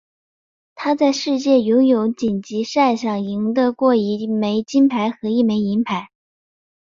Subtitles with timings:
[0.73, 6.07] 他在世界游泳锦标赛上赢得过一枚金牌和一枚银牌。